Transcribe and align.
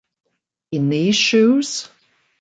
In 0.71 0.89
These 0.89 1.15
Shoes? 1.15 1.87